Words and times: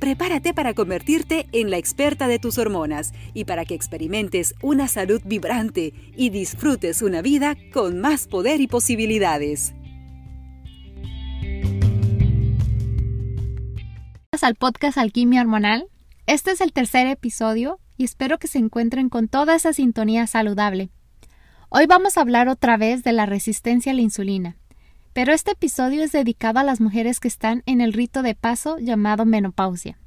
Prepárate 0.00 0.54
para 0.54 0.72
convertirte 0.72 1.46
en 1.52 1.68
la 1.68 1.76
experta 1.76 2.26
de 2.26 2.38
tus 2.38 2.56
hormonas 2.56 3.12
y 3.34 3.44
para 3.44 3.66
que 3.66 3.74
experimentes 3.74 4.54
una 4.62 4.88
salud 4.88 5.20
vibrante 5.26 5.92
y 6.16 6.30
disfrutes 6.30 7.02
una 7.02 7.20
vida 7.20 7.54
con 7.70 8.00
más 8.00 8.26
poder 8.26 8.62
y 8.62 8.66
posibilidades. 8.66 9.74
al 14.42 14.54
podcast 14.54 14.96
Alquimia 14.96 15.42
Hormonal. 15.42 15.86
Este 16.26 16.52
es 16.52 16.62
el 16.62 16.72
tercer 16.72 17.06
episodio 17.06 17.78
y 17.98 18.04
espero 18.04 18.38
que 18.38 18.46
se 18.46 18.56
encuentren 18.56 19.10
con 19.10 19.28
toda 19.28 19.54
esa 19.54 19.74
sintonía 19.74 20.26
saludable. 20.26 20.88
Hoy 21.68 21.84
vamos 21.84 22.16
a 22.16 22.22
hablar 22.22 22.48
otra 22.48 22.78
vez 22.78 23.04
de 23.04 23.12
la 23.12 23.26
resistencia 23.26 23.92
a 23.92 23.94
la 23.94 24.00
insulina 24.00 24.59
pero 25.12 25.32
este 25.32 25.52
episodio 25.52 26.04
es 26.04 26.12
dedicado 26.12 26.60
a 26.60 26.64
las 26.64 26.80
mujeres 26.80 27.20
que 27.20 27.28
están 27.28 27.62
en 27.66 27.80
el 27.80 27.92
rito 27.92 28.22
de 28.22 28.34
paso 28.34 28.78
llamado 28.78 29.24
menopausia. 29.24 29.98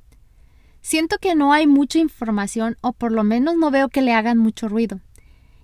Siento 0.82 1.18
que 1.18 1.36
no 1.36 1.54
hay 1.54 1.68
mucha 1.68 2.00
información 2.00 2.78
o 2.82 2.94
por 2.94 3.12
lo 3.12 3.24
menos 3.24 3.56
no 3.56 3.72
veo 3.72 3.90
que 3.90 4.02
le 4.02 4.14
hagan 4.14 4.38
mucho 4.38 4.68
ruido. 4.68 5.00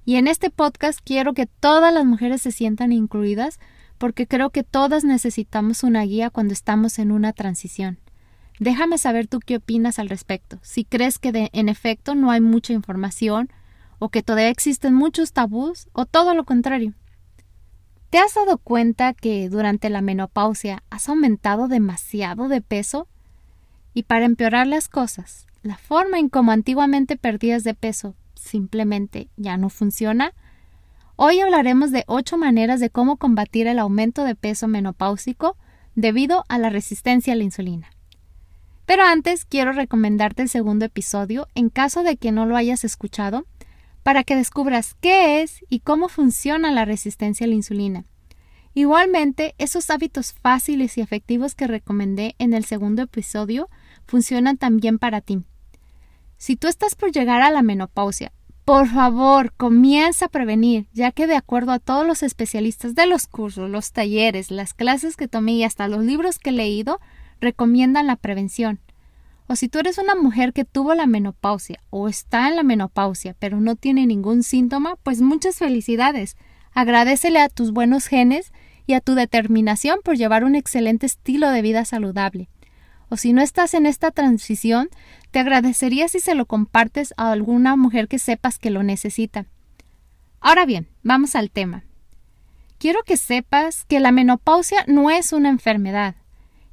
Y 0.05 0.15
en 0.15 0.27
este 0.27 0.49
podcast 0.49 0.99
quiero 1.03 1.33
que 1.33 1.45
todas 1.45 1.93
las 1.93 2.05
mujeres 2.05 2.41
se 2.41 2.51
sientan 2.51 2.91
incluidas 2.91 3.59
porque 3.97 4.27
creo 4.27 4.49
que 4.49 4.63
todas 4.63 5.03
necesitamos 5.03 5.83
una 5.83 6.03
guía 6.03 6.29
cuando 6.29 6.53
estamos 6.53 6.99
en 6.99 7.11
una 7.11 7.33
transición. 7.33 7.99
Déjame 8.59 8.97
saber 8.97 9.27
tú 9.27 9.39
qué 9.39 9.57
opinas 9.57 9.99
al 9.99 10.09
respecto, 10.09 10.59
si 10.63 10.83
crees 10.83 11.17
que 11.17 11.49
en 11.53 11.69
efecto 11.69 12.15
no 12.15 12.31
hay 12.31 12.41
mucha 12.41 12.73
información 12.73 13.49
o 13.99 14.09
que 14.09 14.23
todavía 14.23 14.49
existen 14.49 14.93
muchos 14.93 15.31
tabús 15.31 15.87
o 15.93 16.05
todo 16.05 16.33
lo 16.33 16.43
contrario. 16.43 16.93
¿Te 18.09 18.17
has 18.17 18.33
dado 18.33 18.57
cuenta 18.57 19.13
que 19.13 19.49
durante 19.49 19.89
la 19.91 20.01
menopausia 20.01 20.83
has 20.89 21.07
aumentado 21.09 21.67
demasiado 21.67 22.47
de 22.47 22.59
peso? 22.59 23.07
Y 23.93 24.03
para 24.03 24.25
empeorar 24.25 24.65
las 24.65 24.89
cosas, 24.89 25.45
la 25.61 25.77
forma 25.77 26.17
en 26.17 26.29
cómo 26.29 26.51
antiguamente 26.51 27.17
perdías 27.17 27.63
de 27.63 27.75
peso 27.75 28.15
simplemente 28.33 29.29
ya 29.37 29.57
no 29.57 29.69
funciona. 29.69 30.33
Hoy 31.17 31.39
hablaremos 31.39 31.91
de 31.91 32.03
ocho 32.07 32.35
maneras 32.35 32.79
de 32.79 32.89
cómo 32.89 33.17
combatir 33.17 33.67
el 33.67 33.77
aumento 33.77 34.23
de 34.23 34.33
peso 34.33 34.67
menopáusico 34.67 35.55
debido 35.93 36.45
a 36.47 36.57
la 36.57 36.71
resistencia 36.71 37.33
a 37.33 37.35
la 37.35 37.43
insulina. 37.43 37.91
Pero 38.87 39.03
antes 39.03 39.45
quiero 39.45 39.71
recomendarte 39.71 40.41
el 40.41 40.49
segundo 40.49 40.85
episodio 40.85 41.47
en 41.53 41.69
caso 41.69 42.01
de 42.01 42.17
que 42.17 42.31
no 42.31 42.47
lo 42.47 42.55
hayas 42.55 42.83
escuchado 42.83 43.45
para 44.09 44.23
que 44.23 44.35
descubras 44.35 44.95
qué 45.01 45.43
es 45.43 45.63
y 45.69 45.81
cómo 45.81 46.09
funciona 46.09 46.71
la 46.71 46.83
resistencia 46.83 47.45
a 47.45 47.47
la 47.47 47.53
insulina. 47.53 48.05
Igualmente, 48.73 49.53
esos 49.59 49.91
hábitos 49.91 50.33
fáciles 50.33 50.97
y 50.97 51.01
efectivos 51.01 51.53
que 51.53 51.67
recomendé 51.67 52.33
en 52.39 52.55
el 52.55 52.65
segundo 52.65 53.03
episodio 53.03 53.69
funcionan 54.07 54.57
también 54.57 54.97
para 54.97 55.21
ti. 55.21 55.43
Si 56.37 56.55
tú 56.55 56.67
estás 56.67 56.95
por 56.95 57.11
llegar 57.11 57.43
a 57.43 57.51
la 57.51 57.61
menopausia, 57.61 58.31
por 58.65 58.87
favor, 58.87 59.53
comienza 59.53 60.25
a 60.25 60.29
prevenir, 60.29 60.87
ya 60.91 61.11
que 61.11 61.27
de 61.27 61.35
acuerdo 61.35 61.71
a 61.71 61.77
todos 61.77 62.07
los 62.07 62.23
especialistas 62.23 62.95
de 62.95 63.05
los 63.05 63.27
cursos, 63.27 63.69
los 63.69 63.91
talleres, 63.91 64.49
las 64.49 64.73
clases 64.73 65.17
que 65.17 65.27
tomé 65.27 65.51
y 65.51 65.65
hasta 65.65 65.87
los 65.87 66.03
libros 66.03 66.39
que 66.39 66.49
he 66.49 66.53
leído, 66.53 66.99
recomiendan 67.39 68.07
la 68.07 68.15
prevención. 68.15 68.79
O 69.51 69.55
si 69.55 69.67
tú 69.67 69.79
eres 69.79 69.97
una 69.97 70.13
mujer 70.13 70.53
que 70.53 70.63
tuvo 70.63 70.93
la 70.93 71.07
menopausia 71.07 71.81
o 71.89 72.07
está 72.07 72.47
en 72.49 72.55
la 72.55 72.61
menopausia 72.61 73.35
pero 73.39 73.59
no 73.59 73.75
tiene 73.75 74.05
ningún 74.05 74.43
síntoma, 74.43 74.95
pues 75.01 75.21
muchas 75.21 75.57
felicidades. 75.57 76.37
Agradecele 76.71 77.39
a 77.39 77.49
tus 77.49 77.71
buenos 77.71 78.05
genes 78.05 78.53
y 78.85 78.93
a 78.93 79.01
tu 79.01 79.15
determinación 79.15 80.01
por 80.03 80.17
llevar 80.17 80.43
un 80.43 80.53
excelente 80.53 81.07
estilo 81.07 81.49
de 81.49 81.63
vida 81.63 81.83
saludable. 81.83 82.47
O 83.09 83.17
si 83.17 83.33
no 83.33 83.41
estás 83.41 83.73
en 83.73 83.87
esta 83.87 84.11
transición, 84.11 84.89
te 85.31 85.39
agradecería 85.39 86.07
si 86.09 86.19
se 86.19 86.35
lo 86.35 86.45
compartes 86.45 87.15
a 87.17 87.31
alguna 87.31 87.75
mujer 87.75 88.07
que 88.07 88.19
sepas 88.19 88.59
que 88.59 88.69
lo 88.69 88.83
necesita. 88.83 89.47
Ahora 90.41 90.67
bien, 90.67 90.89
vamos 91.01 91.35
al 91.35 91.49
tema. 91.49 91.85
Quiero 92.77 92.99
que 93.03 93.17
sepas 93.17 93.85
que 93.85 93.99
la 93.99 94.11
menopausia 94.11 94.85
no 94.85 95.09
es 95.09 95.33
una 95.33 95.49
enfermedad, 95.49 96.15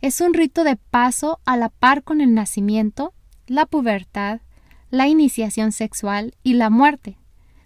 es 0.07 0.21
un 0.21 0.35
rito 0.35 0.63
de 0.63 0.77
paso 0.77 1.41
a 1.45 1.57
la 1.57 1.69
par 1.69 2.05
con 2.05 2.21
el 2.21 2.33
nacimiento, 2.33 3.13
la 3.49 3.67
pubertad, 3.67 4.41
la 4.89 5.09
iniciación 5.09 5.73
sexual 5.73 6.37
y 6.45 6.55
la 6.55 6.71
muerte. 6.71 7.19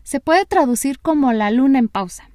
Se 0.04 0.20
puede 0.20 0.46
traducir 0.46 1.00
como 1.00 1.34
la 1.34 1.50
luna 1.50 1.78
en 1.78 1.88
pausa. 1.88 2.30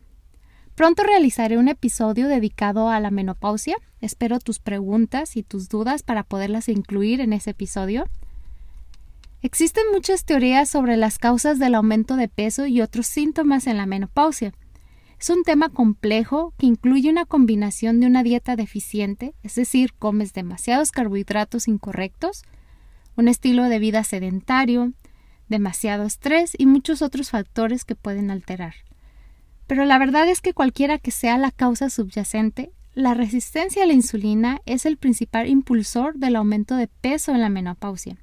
Pronto 0.76 1.02
realizaré 1.02 1.58
un 1.58 1.70
episodio 1.70 2.28
dedicado 2.28 2.90
a 2.90 3.00
la 3.00 3.10
menopausia. 3.10 3.78
Espero 4.00 4.40
tus 4.40 4.60
preguntas 4.60 5.38
y 5.38 5.42
tus 5.42 5.70
dudas 5.70 6.04
para 6.04 6.22
poderlas 6.22 6.70
incluir 6.70 7.20
en 7.20 7.34
ese 7.34 7.52
episodio. 7.52 8.06
Existen 9.42 9.86
muchas 9.92 10.24
teorías 10.24 10.70
sobre 10.70 10.98
las 10.98 11.18
causas 11.18 11.58
del 11.58 11.74
aumento 11.74 12.16
de 12.16 12.28
peso 12.28 12.68
y 12.68 12.82
otros 12.82 13.08
síntomas 13.08 13.66
en 13.66 13.78
la 13.78 13.88
menopausia. 13.88 14.54
Es 15.20 15.30
un 15.30 15.44
tema 15.44 15.70
complejo 15.70 16.54
que 16.58 16.66
incluye 16.66 17.10
una 17.10 17.26
combinación 17.26 18.00
de 18.00 18.08
una 18.08 18.24
dieta 18.24 18.56
deficiente, 18.56 19.34
es 19.44 19.56
decir, 19.56 19.94
comes 19.94 20.34
demasiados 20.34 20.92
carbohidratos 20.92 21.68
incorrectos, 21.68 22.44
un 23.16 23.28
estilo 23.28 23.64
de 23.64 23.80
vida 23.80 24.04
sedentario, 24.04 24.92
demasiado 25.48 26.04
estrés 26.04 26.54
y 26.58 26.66
muchos 26.66 27.02
otros 27.02 27.30
factores 27.30 27.86
que 27.86 27.96
pueden 27.96 28.30
alterar. 28.30 28.76
Pero 29.68 29.86
la 29.86 29.98
verdad 29.98 30.28
es 30.28 30.42
que 30.42 30.54
cualquiera 30.54 30.98
que 30.98 31.12
sea 31.12 31.38
la 31.38 31.52
causa 31.52 31.90
subyacente, 31.90 32.72
la 32.94 33.14
resistencia 33.14 33.84
a 33.84 33.86
la 33.86 33.94
insulina 33.94 34.62
es 34.66 34.86
el 34.86 34.98
principal 34.98 35.48
impulsor 35.48 36.16
del 36.16 36.36
aumento 36.36 36.76
de 36.76 36.88
peso 36.88 37.32
en 37.34 37.42
la 37.42 37.50
menopausia 37.50 38.18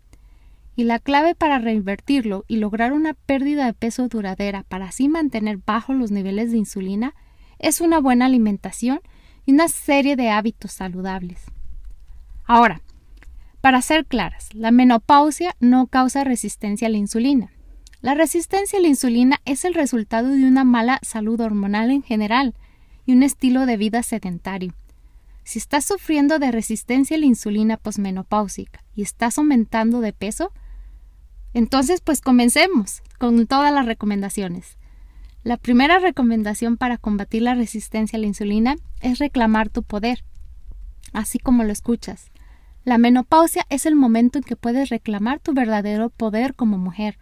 y 0.75 0.84
la 0.84 0.99
clave 0.99 1.34
para 1.34 1.59
revertirlo 1.59 2.44
y 2.49 2.56
lograr 2.56 2.93
una 2.93 3.15
pérdida 3.15 3.66
de 3.66 3.75
peso 3.75 4.09
duradera 4.09 4.65
para 4.65 4.87
así 4.87 5.09
mantener 5.09 5.59
bajos 5.59 5.97
los 5.97 6.10
niveles 6.10 6.50
de 6.50 6.59
insulina 6.59 7.15
es 7.59 7.81
una 7.81 8.00
buena 8.00 8.27
alimentación 8.27 9.00
y 9.44 9.53
una 9.53 9.69
serie 9.69 10.16
de 10.16 10.31
hábitos 10.31 10.72
saludables. 10.72 11.44
Ahora, 12.44 12.82
para 13.61 13.81
ser 13.82 14.06
claras, 14.06 14.49
la 14.55 14.71
menopausia 14.71 15.55
no 15.61 15.87
causa 15.87 16.25
resistencia 16.25 16.88
a 16.88 16.91
la 16.91 16.99
insulina. 16.99 17.53
La 18.00 18.15
resistencia 18.15 18.78
a 18.78 18.82
la 18.82 18.88
insulina 18.88 19.41
es 19.44 19.65
el 19.65 19.75
resultado 19.75 20.31
de 20.31 20.44
una 20.44 20.65
mala 20.65 20.99
salud 21.03 21.41
hormonal 21.41 21.91
en 21.93 22.03
general 22.03 22.55
y 23.06 23.12
un 23.12 23.22
estilo 23.22 23.66
de 23.66 23.77
vida 23.77 24.03
sedentario. 24.03 24.75
Si 25.44 25.59
estás 25.59 25.84
sufriendo 25.84 26.38
de 26.38 26.50
resistencia 26.50 27.16
a 27.16 27.21
la 27.21 27.27
insulina 27.27 27.77
posmenopáusica 27.77 28.84
y 28.94 29.03
estás 29.03 29.38
aumentando 29.38 30.00
de 30.00 30.12
peso, 30.12 30.53
entonces, 31.54 32.00
pues 32.00 32.20
comencemos 32.20 33.02
con 33.18 33.46
todas 33.46 33.72
las 33.72 33.86
recomendaciones. 33.86 34.78
La 35.44 35.56
primera 35.56 35.98
recomendación 35.98 36.76
para 36.76 36.98
combatir 36.98 37.42
la 37.42 37.54
resistencia 37.54 38.16
a 38.16 38.20
la 38.20 38.26
insulina 38.26 38.76
es 39.00 39.18
reclamar 39.18 39.68
tu 39.68 39.82
poder, 39.82 40.24
así 41.12 41.38
como 41.38 41.64
lo 41.64 41.72
escuchas. 41.72 42.31
La 42.84 42.99
menopausia 42.99 43.66
es 43.69 43.87
el 43.87 43.96
momento 43.96 44.38
en 44.38 44.44
que 44.44 44.56
puedes 44.56 44.88
reclamar 44.88 45.40
tu 45.40 45.52
verdadero 45.52 46.10
poder 46.10 46.54
como 46.54 46.78
mujer. 46.78 47.19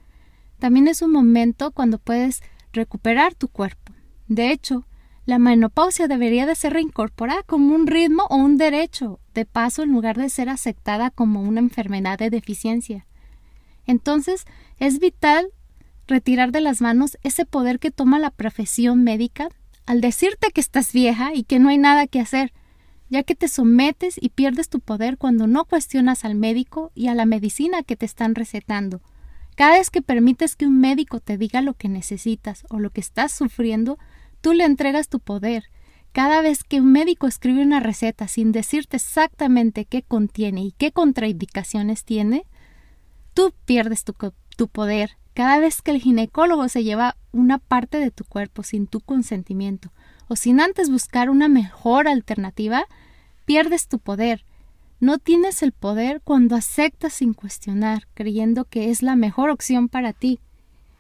También 0.59 0.89
es 0.89 1.03
un 1.03 1.13
momento 1.13 1.71
cuando 1.71 1.99
puedes 1.99 2.43
recuperar 2.73 3.35
tu 3.35 3.49
cuerpo. 3.49 3.93
De 4.29 4.53
hecho, 4.53 4.87
la 5.27 5.39
menopausia 5.39 6.09
debería 6.09 6.47
de 6.47 6.55
ser 6.55 6.75
reincorporada 6.75 7.43
como 7.43 7.75
un 7.75 7.87
ritmo 7.87 8.25
o 8.31 8.37
un 8.37 8.57
derecho 8.57 9.21
de 9.35 9.45
paso 9.45 9.83
en 9.83 9.93
lugar 9.93 10.17
de 10.17 10.29
ser 10.29 10.49
aceptada 10.49 11.11
como 11.11 11.43
una 11.43 11.61
enfermedad 11.61 12.19
de 12.19 12.31
deficiencia. 12.31 13.07
Entonces, 13.91 14.45
es 14.79 15.01
vital 15.01 15.49
retirar 16.07 16.53
de 16.53 16.61
las 16.61 16.81
manos 16.81 17.19
ese 17.25 17.45
poder 17.45 17.81
que 17.81 17.91
toma 17.91 18.21
la 18.21 18.31
profesión 18.31 19.03
médica 19.03 19.49
al 19.85 20.01
decirte 20.01 20.53
que 20.53 20.61
estás 20.61 20.93
vieja 20.93 21.35
y 21.35 21.43
que 21.43 21.59
no 21.59 21.71
hay 21.71 21.79
nada 21.79 22.07
que 22.07 22.21
hacer, 22.21 22.53
ya 23.09 23.25
que 23.25 23.35
te 23.35 23.49
sometes 23.49 24.15
y 24.21 24.29
pierdes 24.29 24.69
tu 24.69 24.79
poder 24.79 25.19
cuando 25.19 25.49
no 25.49 25.65
cuestionas 25.65 26.25
al 26.25 26.37
médico 26.37 26.93
y 26.95 27.09
a 27.09 27.17
la 27.17 27.27
medicina 27.27 27.83
que 27.83 27.97
te 27.97 28.07
están 28.07 28.37
recetando. 28.37 29.03
Cada 29.57 29.73
vez 29.73 29.91
que 29.91 30.03
permites 30.03 30.55
que 30.55 30.69
un 30.69 30.79
médico 30.79 31.19
te 31.19 31.37
diga 31.37 31.61
lo 31.61 31.75
que 31.75 31.89
necesitas 31.89 32.65
o 32.71 32.79
lo 32.79 32.91
que 32.91 33.01
estás 33.01 33.33
sufriendo, 33.33 33.99
tú 34.41 34.53
le 34.53 34.67
entregas 34.67 35.09
tu 35.09 35.19
poder, 35.19 35.65
cada 36.13 36.43
vez 36.43 36.63
que 36.63 36.81
un 36.81 36.93
médico 36.93 37.27
escribe 37.27 37.63
una 37.63 37.81
receta 37.81 38.29
sin 38.29 38.53
decirte 38.53 38.99
exactamente 38.99 39.85
qué 39.85 40.03
contiene 40.03 40.63
y 40.63 40.71
qué 40.71 40.93
contraindicaciones 40.93 42.05
tiene, 42.05 42.47
tú 43.35 43.53
pierdes 43.65 44.05
tu, 44.05 44.15
poder. 44.69 45.17
Cada 45.35 45.59
vez 45.59 45.83
que 45.83 45.91
el 45.91 46.01
ginecólogo 46.01 46.69
se 46.69 46.85
lleva 46.85 47.17
una 47.33 47.59
parte 47.59 47.99
de 47.99 48.11
tu 48.11 48.25
cuerpo 48.25 48.63
sin 48.63 48.87
tu 48.87 49.01
consentimiento 49.01 49.91
o 50.29 50.37
sin 50.37 50.61
antes 50.61 50.91
buscar 50.91 51.31
una 51.31 51.49
mejor 51.49 52.07
alternativa, 52.09 52.85
pierdes 53.47 53.89
tu 53.89 53.99
poder. 53.99 54.45
No 55.01 55.19
tienes 55.19 55.63
el 55.63 55.73
poder 55.73 56.21
cuando 56.23 56.57
aceptas 56.57 57.15
sin 57.15 57.35
cuestionar, 57.35 58.07
creyendo 58.15 58.65
que 58.65 58.91
es 58.91 59.03
la 59.03 59.17
mejor 59.17 59.51
opción 59.51 59.89
para 59.89 60.13
ti. 60.13 60.39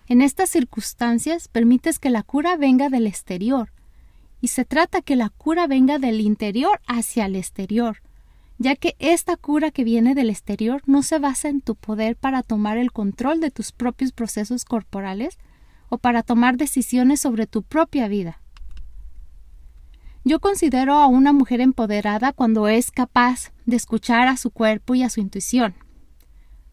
En 0.09 0.23
estas 0.23 0.51
circunstancias 0.51 1.49
permites 1.49 1.99
que 1.99 2.11
la 2.11 2.23
cura 2.23 2.57
venga 2.57 2.89
del 2.89 3.07
exterior, 3.07 3.71
y 4.41 4.49
se 4.49 4.65
trata 4.65 5.03
que 5.03 5.17
la 5.17 5.29
cura 5.29 5.67
venga 5.67 5.99
del 5.99 6.21
interior 6.21 6.81
hacia 6.87 7.27
el 7.27 7.37
exterior, 7.37 8.03
ya 8.61 8.77
que 8.77 8.95
esta 8.99 9.39
cura 9.39 9.71
que 9.71 9.85
viene 9.85 10.15
del 10.15 10.29
exterior 10.29 10.83
no 10.85 11.03
se 11.03 11.19
basa 11.19 11.49
en 11.49 11.63
tu 11.63 11.77
poder 11.77 12.15
para 12.15 12.43
tomar 12.43 12.77
el 12.77 12.93
control 12.93 13.41
de 13.41 13.51
tus 13.51 13.73
propios 13.73 14.13
procesos 14.13 14.67
corporales 14.67 15.39
o 15.89 15.97
para 15.97 16.23
tomar 16.23 16.59
decisiones 16.59 17.21
sobre 17.21 17.47
tu 17.47 17.63
propia 17.63 18.07
vida. 18.07 18.43
Yo 20.25 20.41
considero 20.41 20.97
a 20.97 21.07
una 21.07 21.33
mujer 21.33 21.63
empoderada 21.63 22.35
cuando 22.35 22.69
es 22.69 22.91
capaz 22.91 23.51
de 23.65 23.77
escuchar 23.77 24.29
a 24.29 24.37
su 24.37 24.51
cuerpo 24.51 24.95
y 24.95 25.05
a 25.05 25.09
su 25.09 25.21
intuición. 25.21 25.75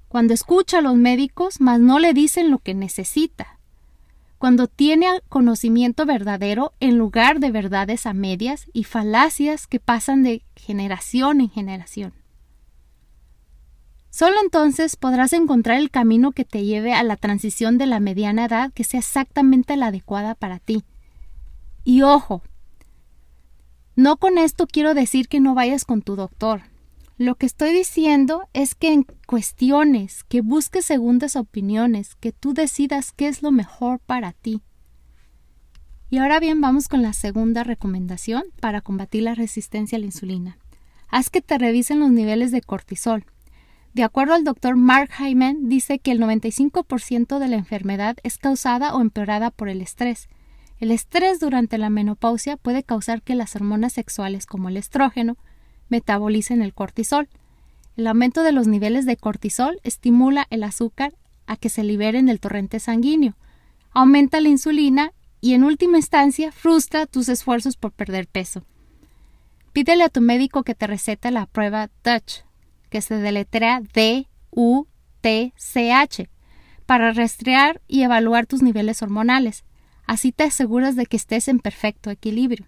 Cuando 0.09 0.33
escucha 0.33 0.79
a 0.79 0.81
los 0.81 0.97
médicos, 0.97 1.61
mas 1.61 1.79
no 1.79 1.99
le 1.99 2.13
dicen 2.13 2.51
lo 2.51 2.59
que 2.59 2.73
necesita. 2.73 3.56
Cuando 4.37 4.67
tiene 4.67 5.07
conocimiento 5.29 6.05
verdadero 6.05 6.73
en 6.79 6.97
lugar 6.97 7.39
de 7.39 7.51
verdades 7.51 8.05
a 8.05 8.13
medias 8.13 8.67
y 8.71 8.83
falacias 8.83 9.65
que 9.65 9.79
pasan 9.79 10.23
de 10.23 10.43
generación 10.55 11.41
en 11.41 11.49
generación. 11.49 12.13
Solo 14.09 14.35
entonces 14.41 14.95
podrás 14.95 15.33
encontrar 15.33 15.77
el 15.77 15.91
camino 15.91 16.31
que 16.31 16.45
te 16.45 16.65
lleve 16.65 16.93
a 16.93 17.03
la 17.03 17.17
transición 17.17 17.77
de 17.77 17.87
la 17.87 17.99
mediana 17.99 18.45
edad 18.45 18.71
que 18.73 18.83
sea 18.83 18.99
exactamente 18.99 19.77
la 19.77 19.87
adecuada 19.87 20.35
para 20.35 20.59
ti. 20.59 20.83
Y 21.83 22.01
ojo, 22.01 22.41
no 23.95 24.17
con 24.17 24.37
esto 24.37 24.67
quiero 24.67 24.93
decir 24.93 25.27
que 25.27 25.39
no 25.39 25.55
vayas 25.55 25.85
con 25.85 26.01
tu 26.01 26.15
doctor. 26.15 26.61
Lo 27.19 27.33
que 27.33 27.47
estoy 27.47 27.73
diciendo 27.73 28.47
es 28.53 28.75
que 28.75 28.93
en 28.93 29.03
cuestiones, 29.25 30.23
que 30.23 30.41
busques 30.41 30.85
segundas 30.85 31.35
opiniones, 31.35 32.13
que 32.13 32.31
tú 32.31 32.53
decidas 32.53 33.11
qué 33.11 33.27
es 33.27 33.41
lo 33.41 33.51
mejor 33.51 33.99
para 33.99 34.33
ti. 34.33 34.61
Y 36.11 36.19
ahora 36.19 36.39
bien, 36.39 36.61
vamos 36.61 36.87
con 36.87 37.01
la 37.01 37.13
segunda 37.13 37.63
recomendación 37.63 38.43
para 38.61 38.81
combatir 38.81 39.23
la 39.23 39.33
resistencia 39.33 39.97
a 39.97 39.99
la 39.99 40.05
insulina. 40.05 40.59
Haz 41.09 41.31
que 41.31 41.41
te 41.41 41.57
revisen 41.57 41.99
los 41.99 42.11
niveles 42.11 42.51
de 42.51 42.61
cortisol. 42.61 43.25
De 43.95 44.03
acuerdo 44.03 44.35
al 44.35 44.43
doctor 44.43 44.75
Mark 44.75 45.09
Hyman, 45.17 45.69
dice 45.69 45.97
que 45.97 46.11
el 46.11 46.21
95% 46.21 47.39
de 47.39 47.47
la 47.47 47.55
enfermedad 47.55 48.17
es 48.21 48.37
causada 48.37 48.93
o 48.93 49.01
empeorada 49.01 49.49
por 49.49 49.69
el 49.69 49.81
estrés. 49.81 50.29
El 50.77 50.91
estrés 50.91 51.39
durante 51.39 51.79
la 51.79 51.89
menopausia 51.89 52.57
puede 52.57 52.83
causar 52.83 53.23
que 53.23 53.33
las 53.33 53.55
hormonas 53.55 53.93
sexuales 53.93 54.45
como 54.45 54.69
el 54.69 54.77
estrógeno 54.77 55.35
metabolicen 55.89 56.61
el 56.61 56.73
cortisol. 56.73 57.29
El 57.95 58.07
aumento 58.07 58.43
de 58.43 58.51
los 58.51 58.67
niveles 58.67 59.05
de 59.05 59.17
cortisol 59.17 59.79
estimula 59.83 60.47
el 60.49 60.63
azúcar 60.63 61.13
a 61.47 61.57
que 61.57 61.69
se 61.69 61.83
liberen 61.83 62.27
del 62.27 62.39
torrente 62.39 62.79
sanguíneo, 62.79 63.35
aumenta 63.91 64.39
la 64.41 64.49
insulina 64.49 65.13
y 65.41 65.53
en 65.53 65.63
última 65.63 65.97
instancia 65.97 66.51
frustra 66.51 67.05
tus 67.07 67.29
esfuerzos 67.29 67.77
por 67.77 67.91
perder 67.91 68.27
peso. 68.27 68.63
Pídele 69.73 70.03
a 70.03 70.09
tu 70.09 70.21
médico 70.21 70.63
que 70.63 70.75
te 70.75 70.87
receta 70.87 71.31
la 71.31 71.45
prueba 71.45 71.89
Dutch, 72.03 72.43
que 72.89 73.01
se 73.01 73.15
deletrea 73.15 73.81
D-U-T-C-H, 73.93 74.29
para 76.85 77.11
rastrear 77.11 77.81
y 77.87 78.03
evaluar 78.03 78.45
tus 78.45 78.61
niveles 78.61 79.01
hormonales. 79.01 79.63
Así 80.05 80.31
te 80.31 80.43
aseguras 80.43 80.95
de 80.95 81.05
que 81.05 81.17
estés 81.17 81.47
en 81.47 81.59
perfecto 81.59 82.09
equilibrio. 82.09 82.65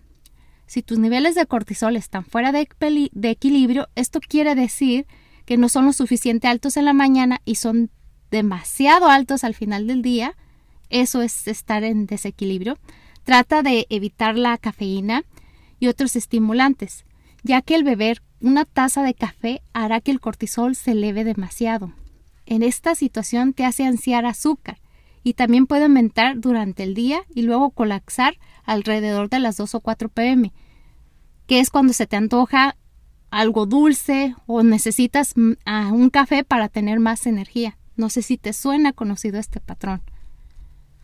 Si 0.69 0.83
tus 0.83 1.00
niveles 1.00 1.33
de 1.33 1.48
cortisol 1.48 1.95
están 1.95 2.24
fuera 2.24 2.51
de, 2.51 2.68
equilibrio, 3.24 3.89
esto 3.95 4.19
quiere 4.19 4.54
decir 4.54 5.07
que 5.48 5.57
no 5.57 5.68
son 5.68 5.88
lo 5.88 5.94
suficiente 5.94 6.48
altos 6.48 6.77
en 6.77 6.86
la 6.86 6.94
mañana 6.94 7.42
y 7.44 7.56
son 7.56 7.89
demasiado 8.30 9.07
altos 9.07 9.44
al 9.44 9.56
final 9.56 9.88
del 9.88 10.04
día. 10.04 10.38
Eso 10.92 11.24
es 11.24 11.48
estar 11.48 11.83
en 11.83 12.06
desequilibrio. 12.06 12.77
Trata 13.24 13.63
de 13.63 13.88
evitar 13.89 14.38
la 14.38 14.60
cafeína 14.60 15.24
y 15.80 15.88
otros 15.88 16.16
estimulantes, 16.16 17.04
ya 17.42 17.63
que 17.63 17.74
el 17.74 17.83
beber 17.83 18.21
una 18.39 18.63
taza 18.63 19.01
de 19.01 19.16
café 19.16 19.63
hará 19.74 20.01
que 20.01 20.12
el 20.12 20.19
cortisol 20.19 20.75
se 20.75 20.92
eleve 20.92 21.24
demasiado. 21.24 21.94
En 22.45 22.62
esta 22.62 22.94
situación 22.94 23.54
te 23.54 23.66
hace 23.66 23.86
ansiar 23.86 24.27
azúcar 24.27 24.77
y 25.24 25.33
también 25.33 25.68
puede 25.68 25.83
aumentar 25.83 26.39
durante 26.39 26.83
el 26.83 26.94
día 26.94 27.21
y 27.33 27.42
luego 27.44 27.71
colapsar 27.71 28.38
alrededor 28.63 29.30
de 29.30 29.39
las 29.39 29.57
2 29.57 29.75
o 29.75 29.80
4 29.81 30.10
pm, 30.10 30.54
que 31.48 31.60
es 31.60 31.69
cuando 31.69 31.94
se 31.94 32.07
te 32.07 32.16
antoja 32.16 32.75
algo 33.31 33.66
dulce 33.66 34.36
o 34.48 34.63
necesitas 34.63 35.33
un 35.36 36.10
café 36.12 36.44
para 36.44 36.69
tener 36.69 37.00
más 37.00 37.25
energía. 37.27 37.77
No 37.95 38.10
sé 38.10 38.21
si 38.21 38.38
te 38.38 38.54
suena 38.54 38.94
conocido 38.94 39.39
este 39.39 39.60
patrón. 39.60 40.01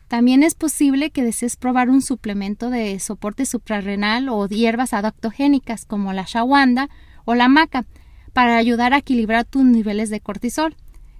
También 0.07 0.43
es 0.43 0.53
posible 0.53 1.09
que 1.09 1.23
desees 1.23 1.55
probar 1.55 1.89
un 1.89 2.01
suplemento 2.01 2.69
de 2.69 2.99
soporte 2.99 3.45
suprarrenal 3.45 4.29
o 4.29 4.47
hierbas 4.47 4.93
adaptogénicas 4.93 5.85
como 5.85 6.13
la 6.13 6.25
shawanda 6.27 6.89
o 7.25 7.35
la 7.35 7.47
maca 7.47 7.85
para 8.33 8.57
ayudar 8.57 8.93
a 8.93 8.99
equilibrar 8.99 9.45
tus 9.45 9.63
niveles 9.65 10.09
de 10.09 10.19
cortisol. 10.19 10.75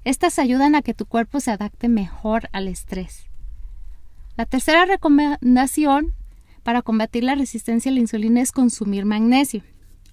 Estas 0.06 0.38
ayudan 0.38 0.76
a 0.76 0.84
que 0.84 0.94
tu 0.94 1.08
cuerpo 1.08 1.40
se 1.40 1.50
adapte 1.50 1.90
mejor 1.90 2.48
al 2.52 2.68
estrés. 2.68 3.26
La 4.38 4.46
tercera 4.46 4.86
recomendación 4.86 6.14
para 6.62 6.84
combatir 6.84 7.24
la 7.24 7.34
resistencia 7.34 7.90
a 7.90 7.94
la 7.94 8.02
insulina 8.02 8.40
es 8.40 8.52
consumir 8.52 9.06
magnesio. 9.06 9.64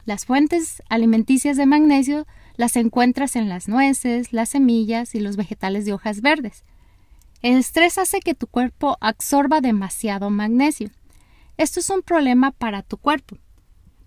Las 0.07 0.25
fuentes 0.25 0.83
alimenticias 0.89 1.59
de 1.59 1.67
magnesio 1.67 2.27
las 2.57 2.77
encuentras 2.77 3.37
en 3.37 3.51
las 3.51 3.69
nueces, 3.69 4.33
las 4.33 4.49
semillas 4.49 5.15
y 5.15 5.21
los 5.21 5.37
vegetales 5.37 5.85
de 5.85 5.93
hojas 5.93 6.23
verdes. 6.23 6.65
El 7.43 7.59
estrés 7.59 7.99
hace 7.99 8.21
que 8.21 8.35
tu 8.35 8.47
cuerpo 8.47 8.97
absorba 9.01 9.61
demasiado 9.61 10.31
magnesio. 10.31 10.91
Esto 11.59 11.81
es 11.81 11.91
un 11.91 12.01
problema 12.01 12.51
para 12.51 12.83
tu 12.83 12.97
cuerpo, 12.97 13.37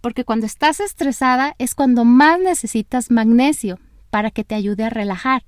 porque 0.02 0.26
cuando 0.26 0.48
estás 0.48 0.80
estresada 0.80 1.56
es 1.60 1.76
cuando 1.76 2.06
más 2.06 2.40
necesitas 2.40 3.12
magnesio 3.12 3.80
para 4.10 4.32
que 4.32 4.44
te 4.44 4.56
ayude 4.56 4.84
a 4.84 4.90
relajar. 4.90 5.44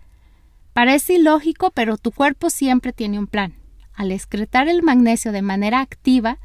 Parece 0.77 1.15
ilógico, 1.15 1.71
pero 1.71 1.97
tu 1.97 2.11
cuerpo 2.11 2.51
siempre 2.51 2.93
tiene 2.93 3.17
un 3.17 3.25
plan. 3.25 3.55
Al 3.95 4.11
excretar 4.11 4.67
el 4.67 4.83
magnesio 4.83 5.31
de 5.31 5.41
manera 5.41 5.79
activa, 5.79 6.37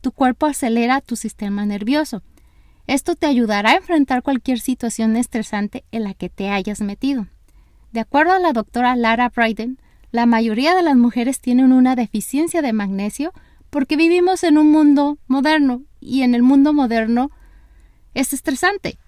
tu 0.00 0.12
cuerpo 0.12 0.46
acelera 0.46 1.00
tu 1.00 1.16
sistema 1.16 1.66
nervioso. 1.66 2.22
Esto 2.86 3.16
te 3.16 3.26
ayudará 3.26 3.70
a 3.70 3.78
enfrentar 3.78 4.22
cualquier 4.22 4.60
situación 4.60 5.16
estresante 5.16 5.82
en 5.90 6.04
la 6.04 6.14
que 6.14 6.28
te 6.28 6.50
hayas 6.50 6.80
metido. 6.82 7.26
De 7.90 7.98
acuerdo 7.98 8.32
a 8.32 8.38
la 8.38 8.52
doctora 8.52 8.94
Lara 8.94 9.28
Bryden, 9.28 9.80
la 10.12 10.24
mayoría 10.24 10.76
de 10.76 10.84
las 10.84 10.94
mujeres 10.94 11.40
tienen 11.40 11.72
una 11.72 11.96
deficiencia 11.96 12.62
de 12.62 12.72
magnesio 12.72 13.32
porque 13.70 13.96
vivimos 13.96 14.44
en 14.44 14.56
un 14.56 14.70
mundo 14.70 15.18
moderno 15.26 15.82
y 15.98 16.22
en 16.22 16.36
el 16.36 16.44
mundo 16.44 16.72
moderno 16.72 17.32
es 18.14 18.32
estresante. 18.34 19.00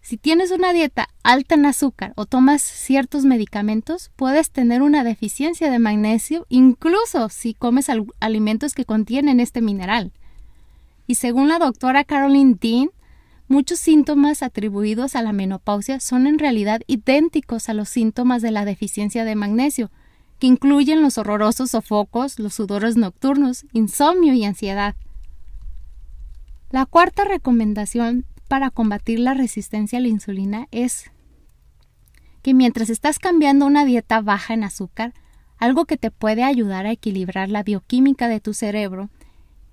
Si 0.00 0.16
tienes 0.16 0.50
una 0.50 0.72
dieta 0.72 1.08
alta 1.22 1.54
en 1.54 1.66
azúcar 1.66 2.12
o 2.16 2.24
tomas 2.24 2.62
ciertos 2.62 3.24
medicamentos, 3.24 4.10
puedes 4.16 4.50
tener 4.50 4.80
una 4.82 5.04
deficiencia 5.04 5.70
de 5.70 5.78
magnesio 5.78 6.46
incluso 6.48 7.28
si 7.28 7.54
comes 7.54 7.90
alimentos 8.20 8.74
que 8.74 8.84
contienen 8.84 9.40
este 9.40 9.60
mineral. 9.60 10.12
Y 11.06 11.16
según 11.16 11.48
la 11.48 11.58
doctora 11.58 12.04
Caroline 12.04 12.56
Dean, 12.60 12.90
muchos 13.48 13.78
síntomas 13.78 14.42
atribuidos 14.42 15.14
a 15.14 15.22
la 15.22 15.32
menopausia 15.32 16.00
son 16.00 16.26
en 16.26 16.38
realidad 16.38 16.82
idénticos 16.86 17.68
a 17.68 17.74
los 17.74 17.88
síntomas 17.88 18.42
de 18.42 18.50
la 18.50 18.64
deficiencia 18.64 19.24
de 19.24 19.34
magnesio, 19.34 19.90
que 20.38 20.46
incluyen 20.46 21.02
los 21.02 21.18
horrorosos 21.18 21.72
sofocos, 21.72 22.38
los 22.38 22.54
sudores 22.54 22.96
nocturnos, 22.96 23.66
insomnio 23.72 24.34
y 24.34 24.44
ansiedad. 24.44 24.94
La 26.70 26.86
cuarta 26.86 27.24
recomendación 27.24 28.24
para 28.48 28.70
combatir 28.70 29.20
la 29.20 29.34
resistencia 29.34 29.98
a 29.98 30.02
la 30.02 30.08
insulina 30.08 30.66
es 30.70 31.10
que 32.42 32.54
mientras 32.54 32.90
estás 32.90 33.18
cambiando 33.18 33.66
una 33.66 33.84
dieta 33.84 34.20
baja 34.22 34.54
en 34.54 34.64
azúcar, 34.64 35.12
algo 35.58 35.84
que 35.84 35.96
te 35.96 36.10
puede 36.10 36.42
ayudar 36.42 36.86
a 36.86 36.92
equilibrar 36.92 37.50
la 37.50 37.62
bioquímica 37.62 38.28
de 38.28 38.40
tu 38.40 38.54
cerebro 38.54 39.10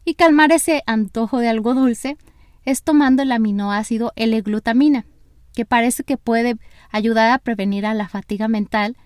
y 0.04 0.16
calmar 0.16 0.52
ese 0.52 0.84
antojo 0.86 1.40
de 1.40 1.50
algo 1.50 1.74
dulce, 1.74 2.18
es 2.64 2.84
tomando 2.84 3.24
el 3.24 3.32
aminoácido 3.32 4.12
L-glutamina, 4.16 5.06
que 5.54 5.66
parece 5.66 6.04
que 6.04 6.18
puede 6.18 6.58
ayudar 6.92 7.32
a 7.32 7.38
prevenir 7.38 7.86
a 7.86 7.94
la 7.94 8.10
fatiga 8.10 8.48
mental 8.48 8.98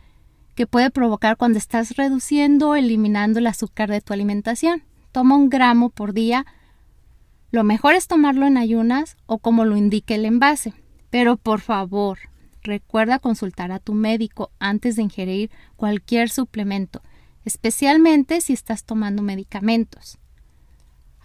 que 0.56 0.68
puede 0.68 0.90
provocar 0.90 1.38
cuando 1.38 1.58
estás 1.58 1.96
reduciendo 1.96 2.70
o 2.70 2.76
eliminando 2.76 3.40
el 3.40 3.48
azúcar 3.48 3.90
de 3.90 4.02
tu 4.02 4.14
alimentación. 4.14 4.84
Toma 5.12 5.36
un 5.36 5.50
gramo 5.50 5.90
por 5.90 6.14
día 6.14 6.46
Lo 7.52 7.64
mejor 7.64 7.96
es 7.96 8.08
tomarlo 8.08 8.46
en 8.46 8.58
ayunas 8.58 9.18
o 9.26 9.40
como 9.40 9.66
lo 9.66 9.76
indique 9.76 10.16
el 10.16 10.26
envase. 10.26 10.74
Pero 11.10 11.38
por 11.38 11.62
favor, 11.62 12.20
recuerda 12.62 13.20
consultar 13.20 13.72
a 13.72 13.80
tu 13.80 13.94
médico 13.94 14.52
antes 14.60 14.96
de 14.96 15.02
ingerir 15.02 15.50
cualquier 15.76 16.30
suplemento, 16.30 17.02
especialmente 17.46 18.42
si 18.42 18.54
estás 18.54 18.84
tomando 18.84 19.24
medicamentos. 19.24 20.20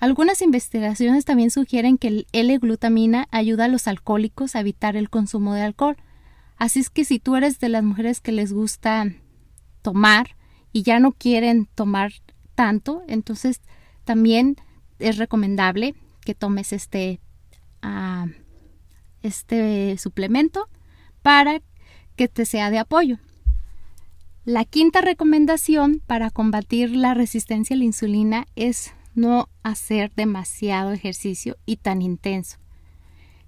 Algunas 0.01 0.43
investigaciones 0.43 1.25
también 1.25 1.51
sugieren 1.51 1.99
que 1.99 2.09
el 2.09 2.27
L-glutamina 2.33 3.27
ayuda 3.31 3.67
a 3.67 3.69
los 3.69 3.87
alcohólicos 3.87 4.57
a 4.57 4.61
evitar 4.61 4.97
el 4.97 5.11
consumo 5.11 5.55
de 5.55 5.63
alcohol. 5.63 5.97
Así 6.57 6.81
es 6.81 6.91
que 6.91 7.05
si 7.05 7.19
tú 7.19 7.37
eres 7.37 7.59
de 7.59 7.69
las 7.69 7.83
mujeres 7.83 8.21
que 8.21 8.33
les 8.33 8.53
gusta 8.53 9.07
tomar 9.83 10.37
y 10.73 10.83
ya 10.83 10.99
no 11.01 11.13
quieren 11.13 11.67
tomar 11.75 12.13
tanto, 12.55 13.03
entonces 13.09 13.61
también 14.05 14.57
es 14.99 15.19
recomendable 15.19 15.95
que 16.25 16.35
tomes 16.35 16.73
este, 16.73 17.21
uh, 17.83 18.29
este 19.23 19.97
suplemento 19.99 20.69
para 21.23 21.61
que 22.17 22.29
te 22.29 22.47
sea 22.47 22.71
de 22.71 22.79
apoyo. 22.79 23.19
La 24.45 24.65
quinta 24.65 25.01
recomendación 25.01 26.03
para 26.07 26.31
combatir 26.31 26.91
la 26.91 27.15
resistencia 27.15 27.75
a 27.75 27.79
la 27.79 27.85
insulina 27.85 28.47
es 28.57 28.93
no 29.15 29.49
hacer 29.63 30.13
demasiado 30.15 30.93
ejercicio 30.93 31.57
y 31.65 31.77
tan 31.77 32.03
intenso. 32.03 32.59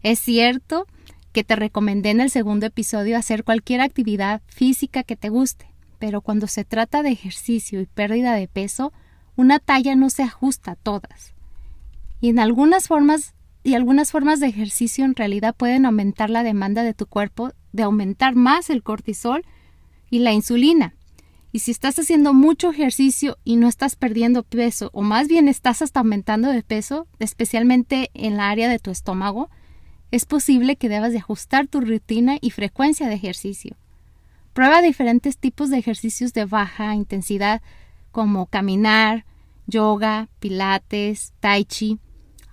Es 0.03 0.21
cierto 0.21 0.87
que 1.33 1.45
te 1.45 1.55
recomendé 1.55 2.11
en 2.11 2.23
el 2.23 2.31
segundo 2.31 2.65
episodio 2.65 3.19
hacer 3.19 3.45
cualquier 3.45 3.83
actividad 3.83 4.41
física 4.47 5.03
que 5.03 5.17
te 5.17 5.29
guste, 5.29 5.67
pero 5.99 6.23
cuando 6.23 6.47
se 6.47 6.65
trata 6.65 7.03
de 7.03 7.11
ejercicio 7.11 7.81
y 7.81 7.87
pérdida 7.87 8.35
de 8.35 8.49
peso, 8.49 8.93
una 9.37 9.59
talla 9.59 9.97
no 9.97 10.09
se 10.09 10.23
ajusta 10.23 10.73
a 10.73 10.77
todas. 10.77 11.36
Y 12.27 12.37
algunas 12.41 12.89
formas 12.89 13.37
y 13.63 13.75
algunas 13.75 14.11
formas 14.11 14.41
de 14.41 14.49
ejercicio 14.49 15.05
en 15.05 15.15
realidad 15.15 15.55
pueden 15.55 15.87
aumentar 15.87 16.29
la 16.29 16.43
demanda 16.43 16.83
de 16.83 16.93
tu 16.93 17.07
cuerpo 17.07 17.53
de 17.71 17.85
aumentar 17.85 18.35
más 18.35 18.69
el 18.69 18.83
cortisol 18.83 19.45
y 20.11 20.19
la 20.19 20.33
insulina. 20.33 20.97
Y 21.53 21.61
si 21.61 21.71
estás 21.71 21.97
haciendo 22.01 22.35
mucho 22.35 22.71
ejercicio 22.73 23.39
y 23.45 23.55
no 23.55 23.69
estás 23.69 23.95
perdiendo 23.95 24.43
peso, 24.43 24.91
o 24.93 25.03
más 25.03 25.29
bien 25.29 25.47
estás 25.47 25.83
hasta 25.83 26.01
aumentando 26.01 26.49
de 26.49 26.65
peso, 26.65 27.07
especialmente 27.21 28.11
en 28.13 28.37
la 28.37 28.51
área 28.51 28.69
de 28.69 28.81
tu 28.81 28.91
estómago, 28.91 29.49
es 30.11 30.25
posible 30.25 30.75
que 30.75 30.89
debas 30.89 31.13
de 31.13 31.19
ajustar 31.19 31.69
tu 31.69 31.81
rutina 31.81 32.39
y 32.41 32.51
frecuencia 32.51 33.07
de 33.07 33.15
ejercicio. 33.15 33.77
Prueba 34.53 34.83
diferentes 34.83 35.39
tipos 35.39 35.71
de 35.71 35.79
ejercicios 35.79 36.33
de 36.33 36.45
baja 36.45 36.93
intensidad 36.97 37.63
como 38.11 38.47
caminar, 38.47 39.25
yoga, 39.69 40.29
pilates, 40.41 41.33
tai 41.39 41.65
chi. 41.65 42.01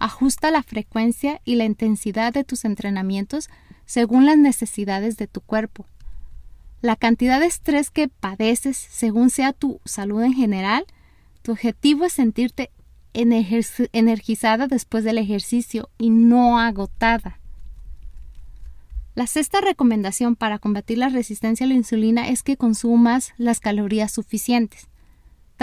Ajusta 0.04 0.52
la 0.52 0.64
frecuencia 0.64 1.40
y 1.46 1.56
la 1.56 1.64
intensidad 1.64 2.34
de 2.34 2.44
tus 2.44 2.66
entrenamientos 2.66 3.50
según 3.86 4.26
las 4.26 4.38
necesidades 4.38 5.16
de 5.16 5.28
tu 5.28 5.40
cuerpo. 5.40 5.86
La 6.82 6.98
cantidad 6.98 7.40
de 7.40 7.46
estrés 7.46 7.90
que 7.90 8.10
padeces 8.10 8.76
según 8.76 9.30
sea 9.30 9.54
tu 9.54 9.80
salud 9.86 10.22
en 10.24 10.34
general, 10.34 10.86
tu 11.42 11.54
objetivo 11.54 12.04
es 12.04 12.12
sentirte 12.12 12.70
energizada 13.14 14.68
después 14.68 15.06
del 15.06 15.20
ejercicio 15.20 15.90
y 15.98 16.10
no 16.10 16.60
agotada. 16.60 17.40
La 19.16 19.26
sexta 19.26 19.62
recomendación 19.62 20.36
para 20.36 20.60
combatir 20.60 20.98
la 20.98 21.08
resistencia 21.08 21.66
a 21.66 21.70
la 21.70 21.76
insulina 21.76 22.28
es 22.28 22.44
que 22.44 22.58
consumas 22.58 23.34
las 23.38 23.62
calorías 23.62 24.12
suficientes. 24.12 24.90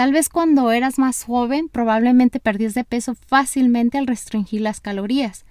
Tal 0.01 0.13
vez 0.13 0.29
cuando 0.29 0.71
eras 0.71 0.97
más 0.97 1.25
joven 1.25 1.69
probablemente 1.69 2.39
perdías 2.39 2.73
de 2.73 2.83
peso 2.83 3.13
fácilmente 3.27 3.99
al 3.99 4.07
restringir 4.07 4.61
las 4.61 4.81
calorías, 4.81 5.45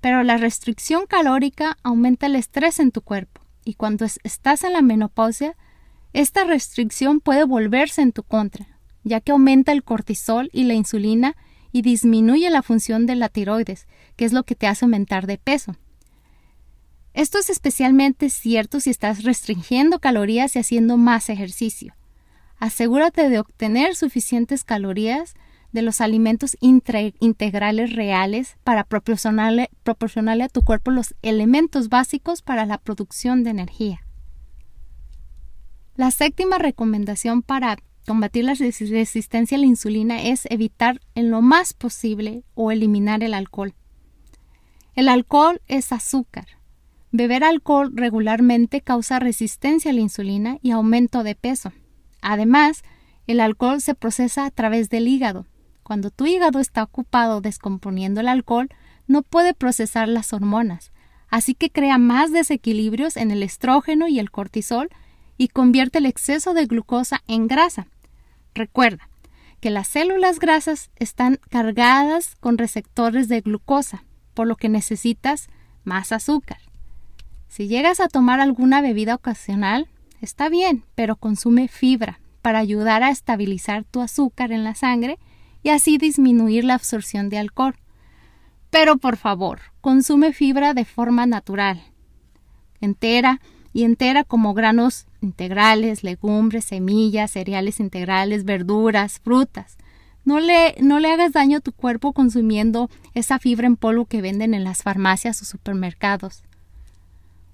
pero 0.00 0.24
la 0.24 0.36
restricción 0.36 1.06
calórica 1.06 1.78
aumenta 1.84 2.26
el 2.26 2.34
estrés 2.34 2.80
en 2.80 2.90
tu 2.90 3.02
cuerpo 3.02 3.40
y 3.64 3.74
cuando 3.74 4.04
estás 4.24 4.64
en 4.64 4.72
la 4.72 4.82
menopausia, 4.82 5.56
esta 6.12 6.42
restricción 6.42 7.20
puede 7.20 7.44
volverse 7.44 8.02
en 8.02 8.10
tu 8.10 8.24
contra, 8.24 8.66
ya 9.04 9.20
que 9.20 9.30
aumenta 9.30 9.70
el 9.70 9.84
cortisol 9.84 10.50
y 10.52 10.64
la 10.64 10.74
insulina 10.74 11.36
y 11.70 11.82
disminuye 11.82 12.50
la 12.50 12.62
función 12.62 13.06
de 13.06 13.14
la 13.14 13.28
tiroides, 13.28 13.86
que 14.16 14.24
es 14.24 14.32
lo 14.32 14.42
que 14.42 14.56
te 14.56 14.66
hace 14.66 14.86
aumentar 14.86 15.28
de 15.28 15.38
peso. 15.38 15.76
Esto 17.14 17.38
es 17.38 17.48
especialmente 17.48 18.28
cierto 18.28 18.80
si 18.80 18.90
estás 18.90 19.22
restringiendo 19.22 20.00
calorías 20.00 20.56
y 20.56 20.58
haciendo 20.58 20.96
más 20.96 21.30
ejercicio. 21.30 21.94
Asegúrate 22.58 23.28
de 23.28 23.38
obtener 23.38 23.94
suficientes 23.94 24.64
calorías 24.64 25.34
de 25.72 25.82
los 25.82 26.00
alimentos 26.00 26.56
integrales 26.60 27.94
reales 27.94 28.56
para 28.64 28.84
proporcionarle, 28.84 29.70
a 29.84 30.48
tu 30.48 30.62
cuerpo 30.62 30.90
los 30.90 31.14
elementos 31.22 31.88
básicos 31.88 32.42
para 32.42 32.66
la 32.66 32.78
producción 32.78 33.44
de 33.44 33.50
energía. 33.50 34.00
La 35.94 36.10
séptima 36.10 36.58
recomendación 36.58 37.42
para 37.42 37.76
combatir 38.06 38.44
la 38.44 38.54
resistencia 38.54 39.56
a 39.56 39.60
la 39.60 39.66
insulina 39.66 40.22
es 40.22 40.46
evitar 40.50 41.00
en 41.14 41.30
lo 41.30 41.42
más 41.42 41.74
posible 41.74 42.44
o 42.54 42.70
eliminar 42.72 43.22
el 43.22 43.34
alcohol. 43.34 43.74
El 44.94 45.08
alcohol 45.08 45.60
es 45.68 45.92
azúcar. 45.92 46.46
Beber 47.12 47.44
alcohol 47.44 47.92
regularmente 47.94 48.80
causa 48.80 49.18
resistencia 49.18 49.90
a 49.90 49.94
la 49.94 50.00
insulina 50.00 50.58
y 50.62 50.70
aumento 50.70 51.22
de 51.22 51.34
peso. 51.34 51.72
Además, 52.30 52.82
el 53.26 53.40
alcohol 53.40 53.80
se 53.80 53.94
procesa 53.94 54.44
a 54.44 54.50
través 54.50 54.90
del 54.90 55.08
hígado, 55.08 55.46
cuando 55.82 56.10
tu 56.10 56.26
hígado 56.26 56.60
está 56.60 56.82
ocupado 56.82 57.40
descomponiendo 57.40 58.20
el 58.20 58.28
alcohol, 58.28 58.68
no 59.06 59.22
puede 59.22 59.54
procesar 59.54 60.08
las 60.08 60.34
hormonas, 60.34 60.92
así 61.30 61.54
que 61.54 61.70
crea 61.70 61.96
más 61.96 62.30
desequilibrios 62.30 63.16
en 63.16 63.30
el 63.30 63.42
estrógeno 63.42 64.08
y 64.08 64.18
el 64.18 64.30
cortisol 64.30 64.90
y 65.38 65.48
convierte 65.48 65.96
el 65.96 66.04
exceso 66.04 66.52
de 66.52 66.66
glucosa 66.66 67.22
en 67.28 67.48
grasa. 67.48 67.86
Recuerda 68.54 69.08
que 69.60 69.70
las 69.70 69.88
células 69.88 70.38
grasas 70.38 70.90
están 70.96 71.40
cargadas 71.48 72.36
con 72.40 72.58
receptores 72.58 73.28
de 73.28 73.40
glucosa, 73.40 74.04
por 74.34 74.46
lo 74.46 74.56
que 74.56 74.68
necesitas 74.68 75.48
más 75.84 76.12
azúcar. 76.12 76.58
Si 77.48 77.68
llegas 77.68 78.00
a 78.00 78.08
tomar 78.08 78.38
alguna 78.40 78.82
bebida 78.82 79.14
ocasional, 79.14 79.88
está 80.20 80.48
bien, 80.48 80.84
pero 80.94 81.16
consume 81.16 81.68
fibra 81.68 82.20
para 82.42 82.58
ayudar 82.58 83.02
a 83.02 83.10
estabilizar 83.10 83.84
tu 83.84 84.00
azúcar 84.00 84.52
en 84.52 84.64
la 84.64 84.74
sangre 84.74 85.18
y 85.62 85.70
así 85.70 85.98
disminuir 85.98 86.64
la 86.64 86.74
absorción 86.74 87.28
de 87.28 87.38
alcohol. 87.38 87.76
Pero 88.70 88.98
por 88.98 89.16
favor, 89.16 89.60
consume 89.80 90.32
fibra 90.32 90.74
de 90.74 90.84
forma 90.84 91.26
natural, 91.26 91.82
entera 92.80 93.40
y 93.72 93.84
entera 93.84 94.24
como 94.24 94.54
granos 94.54 95.06
integrales, 95.20 96.04
legumbres, 96.04 96.66
semillas, 96.66 97.32
cereales 97.32 97.80
integrales, 97.80 98.44
verduras, 98.44 99.20
frutas. 99.20 99.76
No 100.24 100.40
le, 100.40 100.74
no 100.80 101.00
le 101.00 101.10
hagas 101.10 101.32
daño 101.32 101.58
a 101.58 101.62
tu 101.62 101.72
cuerpo 101.72 102.12
consumiendo 102.12 102.90
esa 103.14 103.38
fibra 103.38 103.66
en 103.66 103.76
polvo 103.76 104.04
que 104.04 104.20
venden 104.20 104.52
en 104.52 104.64
las 104.64 104.82
farmacias 104.82 105.40
o 105.40 105.44
supermercados. 105.44 106.42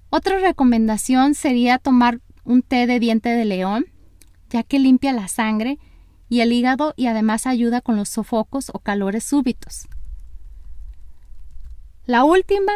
Otra 0.09 0.39
recomendación 0.39 1.35
sería 1.35 1.77
tomar 1.77 2.19
un 2.45 2.61
té 2.61 2.87
de 2.87 2.99
diente 2.99 3.29
de 3.29 3.45
león, 3.45 3.87
ya 4.49 4.63
que 4.63 4.79
limpia 4.79 5.11
la 5.11 5.27
sangre 5.27 5.79
y 6.29 6.39
el 6.39 6.53
hígado 6.53 6.93
y 6.95 7.07
además 7.07 7.47
ayuda 7.47 7.81
con 7.81 7.97
los 7.97 8.09
sofocos 8.09 8.69
o 8.73 8.79
calores 8.79 9.23
súbitos. 9.23 9.87
La 12.05 12.23
última 12.23 12.71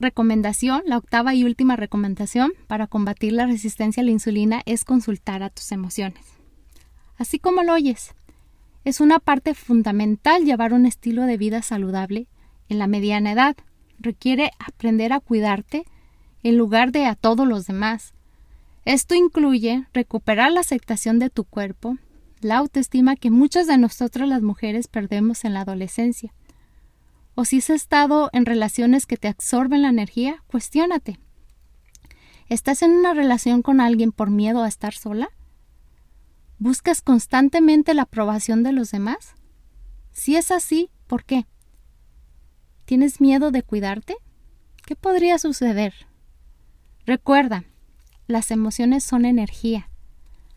recomendación, 0.00 0.82
la 0.86 0.96
octava 0.96 1.34
y 1.34 1.44
última 1.44 1.76
recomendación 1.76 2.52
para 2.66 2.86
combatir 2.86 3.32
la 3.32 3.46
resistencia 3.46 4.00
a 4.00 4.04
la 4.04 4.12
insulina 4.12 4.62
es 4.64 4.84
consultar 4.84 5.42
a 5.42 5.50
tus 5.50 5.72
emociones. 5.72 6.24
Así 7.16 7.38
como 7.38 7.62
lo 7.62 7.74
oyes, 7.74 8.14
es 8.84 9.00
una 9.00 9.18
parte 9.18 9.54
fundamental 9.54 10.44
llevar 10.44 10.72
un 10.72 10.86
estilo 10.86 11.24
de 11.24 11.36
vida 11.36 11.62
saludable 11.62 12.28
en 12.68 12.78
la 12.78 12.86
mediana 12.86 13.32
edad. 13.32 13.56
Requiere 13.98 14.52
aprender 14.58 15.12
a 15.12 15.20
cuidarte 15.20 15.84
en 16.42 16.56
lugar 16.56 16.92
de 16.92 17.06
a 17.06 17.14
todos 17.14 17.46
los 17.46 17.66
demás. 17.66 18.14
Esto 18.88 19.14
incluye 19.14 19.84
recuperar 19.92 20.50
la 20.50 20.60
aceptación 20.60 21.18
de 21.18 21.28
tu 21.28 21.44
cuerpo, 21.44 21.98
la 22.40 22.56
autoestima 22.56 23.16
que 23.16 23.30
muchas 23.30 23.66
de 23.66 23.76
nosotras 23.76 24.26
las 24.26 24.40
mujeres 24.40 24.88
perdemos 24.88 25.44
en 25.44 25.52
la 25.52 25.60
adolescencia. 25.60 26.32
O 27.34 27.44
si 27.44 27.58
has 27.58 27.68
estado 27.68 28.30
en 28.32 28.46
relaciones 28.46 29.04
que 29.04 29.18
te 29.18 29.28
absorben 29.28 29.82
la 29.82 29.90
energía, 29.90 30.42
cuestiónate. 30.46 31.20
¿Estás 32.48 32.80
en 32.80 32.92
una 32.92 33.12
relación 33.12 33.60
con 33.60 33.82
alguien 33.82 34.10
por 34.10 34.30
miedo 34.30 34.62
a 34.62 34.68
estar 34.68 34.94
sola? 34.94 35.28
¿Buscas 36.58 37.02
constantemente 37.02 37.92
la 37.92 38.04
aprobación 38.04 38.62
de 38.62 38.72
los 38.72 38.90
demás? 38.90 39.34
Si 40.12 40.34
es 40.34 40.50
así, 40.50 40.88
¿por 41.06 41.24
qué? 41.24 41.46
¿Tienes 42.86 43.20
miedo 43.20 43.50
de 43.50 43.62
cuidarte? 43.62 44.16
¿Qué 44.86 44.96
podría 44.96 45.36
suceder? 45.36 45.92
Recuerda, 47.04 47.64
las 48.28 48.50
emociones 48.50 49.02
son 49.02 49.24
energía. 49.24 49.88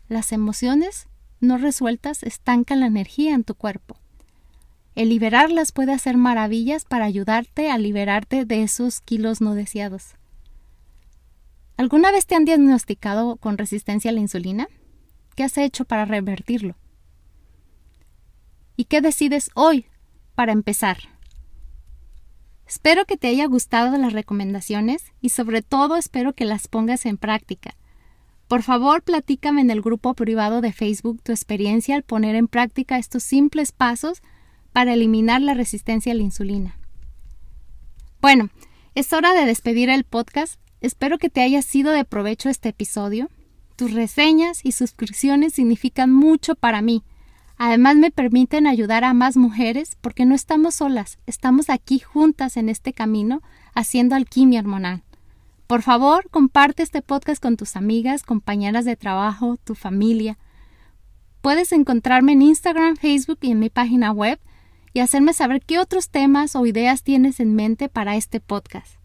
Las 0.08 0.30
emociones 0.32 1.08
no 1.40 1.56
resueltas 1.56 2.22
estancan 2.22 2.80
la 2.80 2.86
energía 2.86 3.34
en 3.34 3.44
tu 3.44 3.54
cuerpo. 3.54 3.96
El 4.94 5.08
liberarlas 5.08 5.72
puede 5.72 5.92
hacer 5.92 6.18
maravillas 6.18 6.84
para 6.84 7.06
ayudarte 7.06 7.70
a 7.70 7.78
liberarte 7.78 8.44
de 8.44 8.62
esos 8.62 9.00
kilos 9.00 9.40
no 9.40 9.54
deseados. 9.54 10.16
¿Alguna 11.78 12.12
vez 12.12 12.26
te 12.26 12.34
han 12.34 12.44
diagnosticado 12.44 13.36
con 13.36 13.56
resistencia 13.56 14.10
a 14.10 14.14
la 14.14 14.20
insulina? 14.20 14.68
¿Qué 15.34 15.42
has 15.42 15.56
hecho 15.56 15.86
para 15.86 16.04
revertirlo? 16.04 16.76
¿Y 18.76 18.84
qué 18.84 19.00
decides 19.00 19.50
hoy 19.54 19.86
para 20.34 20.52
empezar? 20.52 20.98
Espero 22.72 23.04
que 23.04 23.18
te 23.18 23.28
haya 23.28 23.44
gustado 23.44 23.98
las 23.98 24.14
recomendaciones 24.14 25.12
y 25.20 25.28
sobre 25.28 25.60
todo 25.60 25.96
espero 25.96 26.32
que 26.32 26.46
las 26.46 26.68
pongas 26.68 27.04
en 27.04 27.18
práctica. 27.18 27.76
Por 28.48 28.62
favor, 28.62 29.02
platícame 29.02 29.60
en 29.60 29.70
el 29.70 29.82
grupo 29.82 30.14
privado 30.14 30.62
de 30.62 30.72
Facebook 30.72 31.20
tu 31.22 31.32
experiencia 31.32 31.96
al 31.96 32.02
poner 32.02 32.34
en 32.34 32.48
práctica 32.48 32.96
estos 32.96 33.24
simples 33.24 33.72
pasos 33.72 34.22
para 34.72 34.94
eliminar 34.94 35.42
la 35.42 35.52
resistencia 35.52 36.12
a 36.12 36.14
la 36.14 36.22
insulina. 36.22 36.78
Bueno, 38.22 38.48
es 38.94 39.12
hora 39.12 39.34
de 39.34 39.44
despedir 39.44 39.90
el 39.90 40.04
podcast. 40.04 40.58
Espero 40.80 41.18
que 41.18 41.28
te 41.28 41.42
haya 41.42 41.60
sido 41.60 41.92
de 41.92 42.06
provecho 42.06 42.48
este 42.48 42.70
episodio. 42.70 43.28
Tus 43.76 43.92
reseñas 43.92 44.64
y 44.64 44.72
suscripciones 44.72 45.52
significan 45.52 46.10
mucho 46.10 46.54
para 46.54 46.80
mí. 46.80 47.04
Además 47.56 47.96
me 47.96 48.10
permiten 48.10 48.66
ayudar 48.66 49.04
a 49.04 49.14
más 49.14 49.36
mujeres 49.36 49.96
porque 50.00 50.24
no 50.24 50.34
estamos 50.34 50.76
solas, 50.76 51.18
estamos 51.26 51.70
aquí 51.70 51.98
juntas 51.98 52.56
en 52.56 52.68
este 52.68 52.92
camino 52.92 53.42
haciendo 53.74 54.14
alquimia 54.14 54.60
hormonal. 54.60 55.02
Por 55.66 55.82
favor, 55.82 56.28
comparte 56.30 56.82
este 56.82 57.02
podcast 57.02 57.42
con 57.42 57.56
tus 57.56 57.76
amigas, 57.76 58.24
compañeras 58.24 58.84
de 58.84 58.96
trabajo, 58.96 59.56
tu 59.64 59.74
familia. 59.74 60.38
Puedes 61.40 61.72
encontrarme 61.72 62.32
en 62.32 62.42
Instagram, 62.42 62.96
Facebook 62.96 63.38
y 63.40 63.52
en 63.52 63.58
mi 63.58 63.70
página 63.70 64.12
web 64.12 64.38
y 64.92 65.00
hacerme 65.00 65.32
saber 65.32 65.62
qué 65.62 65.78
otros 65.78 66.10
temas 66.10 66.54
o 66.56 66.66
ideas 66.66 67.02
tienes 67.02 67.40
en 67.40 67.54
mente 67.54 67.88
para 67.88 68.16
este 68.16 68.40
podcast. 68.40 68.96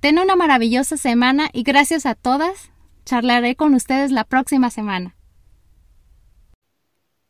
Ten 0.00 0.18
una 0.18 0.34
maravillosa 0.34 0.96
semana 0.96 1.48
y 1.52 1.62
gracias 1.62 2.06
a 2.06 2.16
todas. 2.16 2.72
Charlaré 3.04 3.54
con 3.54 3.74
ustedes 3.74 4.10
la 4.10 4.24
próxima 4.24 4.70
semana. 4.70 5.14